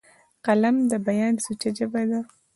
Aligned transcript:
قلم 0.45 0.75
د 0.91 0.93
بیان 1.07 1.33
سوچه 1.43 1.69
ژبه 1.77 2.01
ده 2.09 2.19